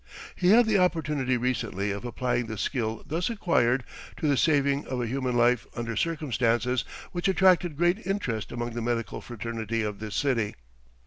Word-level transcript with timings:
He 0.35 0.49
had 0.49 0.65
the 0.65 0.79
opportunity 0.79 1.37
recently 1.37 1.91
of 1.91 2.03
applying 2.05 2.47
the 2.47 2.57
skill 2.57 3.03
thus 3.05 3.29
acquired 3.29 3.83
to 4.17 4.27
the 4.27 4.35
saving 4.35 4.87
of 4.87 4.99
a 4.99 5.05
human 5.05 5.37
life 5.37 5.67
under 5.75 5.95
circumstances 5.95 6.83
which 7.11 7.27
attracted 7.27 7.77
great 7.77 8.07
interest 8.07 8.51
among 8.51 8.71
the 8.71 8.81
medical 8.81 9.21
fraternity 9.21 9.83
of 9.83 9.99
this 9.99 10.15
city. 10.15 10.55